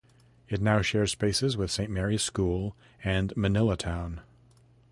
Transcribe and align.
It 0.49 0.63
now 0.63 0.81
shares 0.81 1.11
spaces 1.11 1.55
with 1.55 1.69
Saint 1.69 1.91
Mary's 1.91 2.23
School 2.23 2.75
and 3.03 3.31
Manilatown. 3.35 4.21